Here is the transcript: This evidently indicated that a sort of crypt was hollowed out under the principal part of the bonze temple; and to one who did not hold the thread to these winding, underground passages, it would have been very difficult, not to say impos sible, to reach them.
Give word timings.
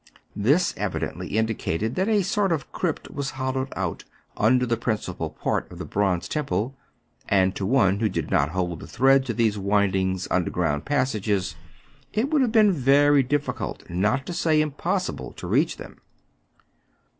This 0.35 0.73
evidently 0.77 1.37
indicated 1.37 1.93
that 1.93 2.09
a 2.09 2.23
sort 2.23 2.51
of 2.51 2.71
crypt 2.71 3.11
was 3.11 3.29
hollowed 3.37 3.71
out 3.75 4.03
under 4.35 4.65
the 4.65 4.75
principal 4.75 5.29
part 5.29 5.71
of 5.71 5.77
the 5.77 5.85
bonze 5.85 6.27
temple; 6.27 6.75
and 7.29 7.55
to 7.55 7.67
one 7.67 7.99
who 7.99 8.09
did 8.09 8.31
not 8.31 8.49
hold 8.49 8.79
the 8.79 8.87
thread 8.87 9.27
to 9.27 9.33
these 9.35 9.59
winding, 9.59 10.19
underground 10.31 10.85
passages, 10.85 11.53
it 12.13 12.31
would 12.31 12.41
have 12.41 12.51
been 12.51 12.73
very 12.73 13.21
difficult, 13.21 13.87
not 13.91 14.25
to 14.25 14.33
say 14.33 14.59
impos 14.65 15.07
sible, 15.13 15.35
to 15.35 15.45
reach 15.45 15.77
them. 15.77 15.99